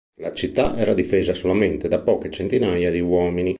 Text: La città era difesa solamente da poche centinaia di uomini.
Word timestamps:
La 0.19 0.33
città 0.33 0.75
era 0.77 0.95
difesa 0.95 1.35
solamente 1.35 1.87
da 1.87 1.99
poche 1.99 2.31
centinaia 2.31 2.89
di 2.89 3.01
uomini. 3.01 3.49